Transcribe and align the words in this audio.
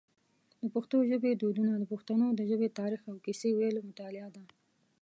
د 0.61 0.63
پښتو 0.75 0.97
ژبی 1.09 1.31
دودونه 1.35 1.73
د 1.77 1.83
پښتنو 1.93 2.27
د 2.33 2.41
ژبی 2.49 2.67
تاریخ 2.79 3.01
او 3.11 3.15
کیسې 3.25 3.49
ویلو 3.53 3.81
مطالعه 3.89 4.29
ده. 4.35 4.43